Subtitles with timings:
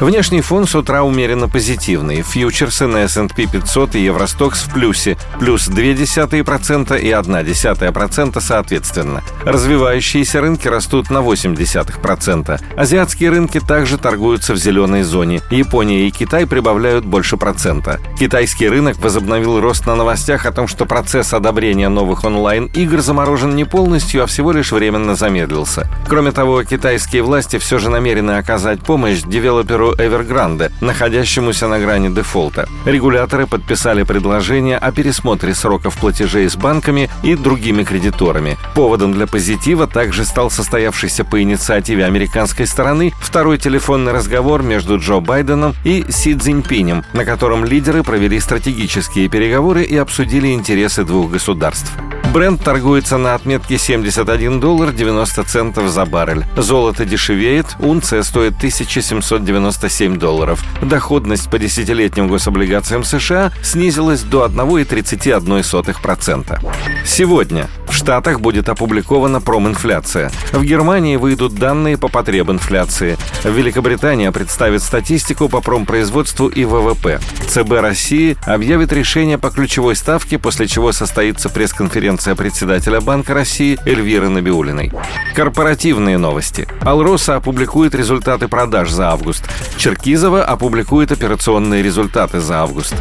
[0.00, 2.22] Внешний фон с утра умеренно позитивный.
[2.22, 9.24] Фьючерсы на S&P 500 и Евростокс в плюсе, плюс 0,2% и 0,1% соответственно.
[9.44, 12.60] Развивающиеся рынки растут на 0,8%.
[12.76, 15.42] Азиатские рынки также торгуются в зеленой зоне.
[15.50, 17.98] Япония и Китай прибавляют больше процента.
[18.20, 23.64] Китайский рынок возобновил рост на новостях о том, что процесс одобрения новых онлайн-игр заморожен не
[23.64, 25.88] полностью, а всего лишь временно замедлился.
[26.08, 32.68] Кроме того, китайские власти все же намерены оказать помощь девелоперу Evergrande, находящемуся на грани дефолта.
[32.84, 38.56] Регуляторы подписали предложение о пересмотре сроков платежей с банками и другими кредиторами.
[38.74, 45.20] Поводом для позитива также стал состоявшийся по инициативе американской стороны второй телефонный разговор между Джо
[45.20, 51.92] Байденом и Си Цзиньпинем, на котором лидеры провели стратегические переговоры и обсудили интересы двух государств.
[52.32, 56.44] Бренд торгуется на отметке 71 доллар 90 центов за баррель.
[56.56, 60.62] Золото дешевеет, унция стоит 1797 долларов.
[60.82, 66.60] Доходность по десятилетним гособлигациям США снизилась до 1,31%.
[67.06, 70.30] Сегодня в Штатах будет опубликована проминфляция.
[70.52, 73.16] В Германии выйдут данные по потребинфляции.
[73.44, 77.20] Великобритания представит статистику по промпроизводству и ВВП.
[77.48, 84.28] ЦБ России объявит решение по ключевой ставке, после чего состоится пресс-конференция председателя Банка России Эльвиры
[84.28, 84.92] Набиулиной.
[85.34, 86.68] Корпоративные новости.
[86.82, 89.44] Алроса опубликует результаты продаж за август.
[89.76, 92.94] Черкизова опубликует операционные результаты за август.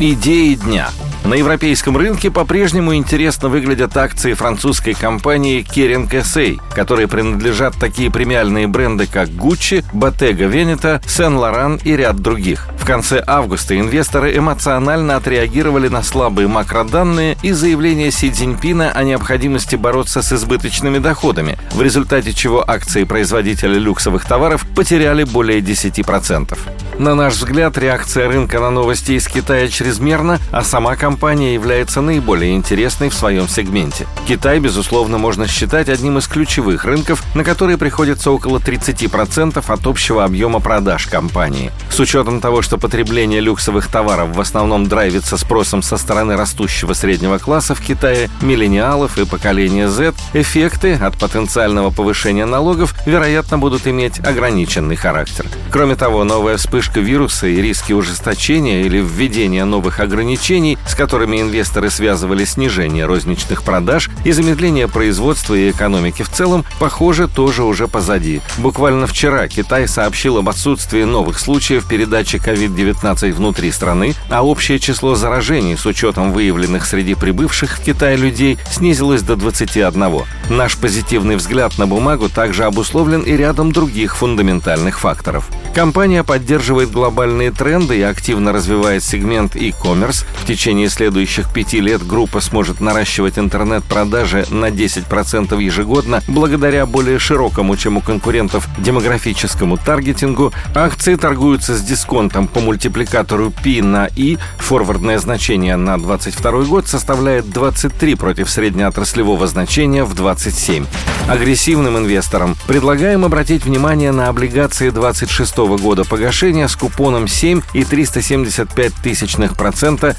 [0.00, 0.90] Идеи дня.
[1.24, 8.66] На европейском рынке по-прежнему интересно выглядят акции французской компании Kering SA, которые принадлежат такие премиальные
[8.68, 12.68] бренды, как Gucci, Bottega Veneta, Saint Laurent и ряд других.
[12.78, 19.76] В конце августа инвесторы эмоционально отреагировали на слабые макроданные и заявление Си Цзиньпина о необходимости
[19.76, 26.58] бороться с избыточными доходами, в результате чего акции производителя люксовых товаров потеряли более 10%.
[26.98, 31.09] На наш взгляд, реакция рынка на новости из Китая чрезмерна, а сама компания
[31.54, 34.06] является наиболее интересной в своем сегменте.
[34.26, 40.24] Китай, безусловно, можно считать одним из ключевых рынков, на которые приходится около 30% от общего
[40.24, 41.72] объема продаж компании.
[41.90, 47.38] С учетом того, что потребление люксовых товаров в основном драйвится спросом со стороны растущего среднего
[47.38, 54.18] класса в Китае, миллениалов и поколения Z, эффекты от потенциального повышения налогов, вероятно, будут иметь
[54.20, 55.46] ограниченный характер.
[55.70, 61.88] Кроме того, новая вспышка вируса и риски ужесточения или введения новых ограничений, с которыми инвесторы
[61.88, 68.42] связывали снижение розничных продаж и замедление производства и экономики в целом, похоже, тоже уже позади.
[68.58, 75.14] Буквально вчера Китай сообщил об отсутствии новых случаев передачи COVID-19 внутри страны, а общее число
[75.14, 80.26] заражений с учетом выявленных среди прибывших в Китай людей снизилось до 21.
[80.50, 85.48] Наш позитивный взгляд на бумагу также обусловлен и рядом других фундаментальных факторов.
[85.74, 90.26] Компания поддерживает глобальные тренды и активно развивает сегмент e-commerce.
[90.42, 97.76] В течение следующих пяти лет группа сможет наращивать интернет-продажи на 10% ежегодно благодаря более широкому,
[97.76, 100.52] чем у конкурентов, демографическому таргетингу.
[100.74, 104.38] Акции торгуются с дисконтом по мультипликатору P на I.
[104.58, 110.86] Форвардное значение на 2022 год составляет 23 против среднеотраслевого значения в 27.
[111.28, 118.94] Агрессивным инвесторам предлагаем обратить внимание на облигации 26 года погашения с купоном 7 и 375
[118.94, 120.16] тысячных процента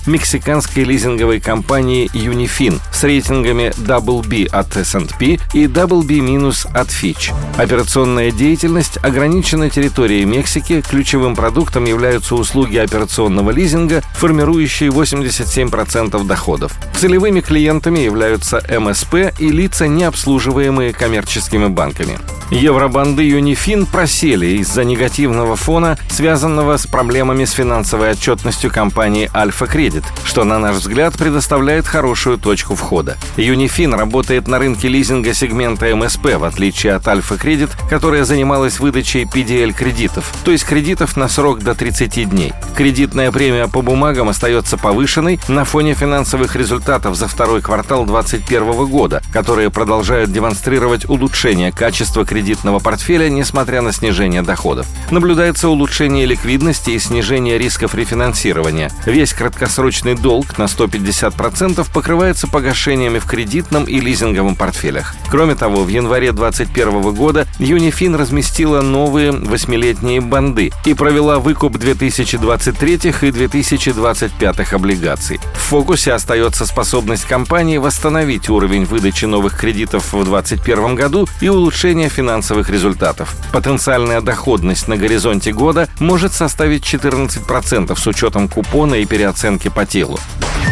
[0.62, 6.22] мексиканской лизинговой компании Unifin с рейтингами Double B от S&P и Double B-
[6.74, 7.34] от Fitch.
[7.58, 16.74] Операционная деятельность ограничена территорией Мексики, ключевым продуктом являются услуги операционного лизинга, формирующие 87% доходов.
[16.96, 22.20] Целевыми клиентами являются МСП и лица, не обслуживаемые коммерческими банками.
[22.52, 30.04] Евробанды Юнифин просели из-за негативного фона, связанного с проблемами с финансовой отчетностью компании Альфа Кредит,
[30.26, 33.18] что, на наш взгляд, предоставляет хорошую точку входа.
[33.38, 39.24] Юнифин работает на рынке лизинга сегмента МСП, в отличие от Альфа Кредит, которая занималась выдачей
[39.24, 42.52] PDL-кредитов, то есть кредитов на срок до 30 дней.
[42.76, 49.22] Кредитная премия по бумагам остается повышенной на фоне финансовых результатов за второй квартал 2021 года,
[49.32, 54.86] которые продолжают демонстрировать улучшение качества кредитного портфеля, несмотря на снижение доходов.
[55.12, 58.92] Наблюдается улучшение ликвидности и снижение рисков рефинансирования.
[59.06, 65.16] Весь краткосрочный долг долг на 150% покрывается погашениями в кредитном и лизинговом портфелях.
[65.30, 73.14] Кроме того, в январе 2021 года Юнифин разместила новые восьмилетние банды и провела выкуп 2023
[73.22, 75.40] и 2025 облигаций.
[75.54, 82.10] В фокусе остается способность компании восстановить уровень выдачи новых кредитов в 2021 году и улучшение
[82.10, 83.36] финансовых результатов.
[83.54, 90.20] Потенциальная доходность на горизонте года может составить 14% с учетом купона и переоценки по телу.